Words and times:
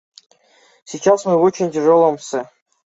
Сейчас 0.83 1.25
мы 1.27 1.37
в 1.37 1.43
очень 1.43 1.69
тяжелом 1.71 2.17
с. 2.17 2.49